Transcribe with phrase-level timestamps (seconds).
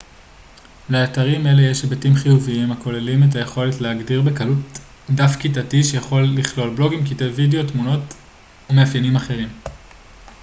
[0.89, 7.05] לאתרים אלה יש היבטים חיוביים הכוללים את היכולת להגדיר בקלות דף כיתתי שיכול לכלול בלוגים
[7.05, 8.01] קטעי וידאו תמונות
[8.69, 9.49] ומאפיינים אחרים